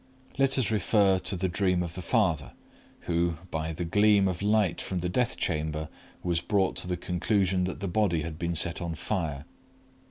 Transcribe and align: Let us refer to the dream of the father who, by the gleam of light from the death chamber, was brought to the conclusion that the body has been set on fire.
Let 0.39 0.57
us 0.57 0.71
refer 0.71 1.19
to 1.19 1.35
the 1.35 1.47
dream 1.47 1.83
of 1.83 1.93
the 1.93 2.01
father 2.01 2.53
who, 3.01 3.37
by 3.51 3.71
the 3.71 3.85
gleam 3.85 4.27
of 4.27 4.41
light 4.41 4.81
from 4.81 5.01
the 5.01 5.09
death 5.09 5.37
chamber, 5.37 5.89
was 6.23 6.41
brought 6.41 6.75
to 6.77 6.87
the 6.87 6.97
conclusion 6.97 7.65
that 7.65 7.81
the 7.81 7.87
body 7.87 8.23
has 8.23 8.33
been 8.33 8.55
set 8.55 8.81
on 8.81 8.95
fire. 8.95 9.45